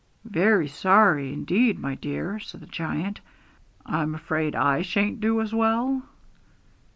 [0.25, 3.19] 'Very sorry, indeed, my dear,' said the giant.
[3.85, 6.01] 'I'm afraid I sha'n't do as well?'